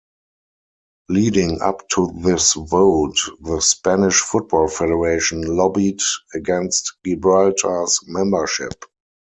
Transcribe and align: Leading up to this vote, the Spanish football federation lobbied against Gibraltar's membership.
Leading 1.09 1.61
up 1.61 1.87
to 1.89 2.11
this 2.23 2.53
vote, 2.55 3.17
the 3.39 3.59
Spanish 3.61 4.19
football 4.19 4.67
federation 4.67 5.43
lobbied 5.43 6.01
against 6.33 6.93
Gibraltar's 7.05 7.99
membership. 8.07 8.83